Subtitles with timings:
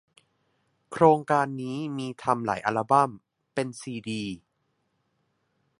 [0.91, 3.11] โครงการนี้มีทำหลายอัลบั้ม
[3.53, 4.23] เป็นซีดี